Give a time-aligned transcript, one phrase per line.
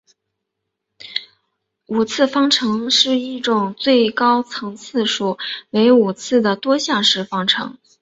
[1.85, 5.37] 五次方程是一种最高次数
[5.69, 7.77] 为五次的多项式方程。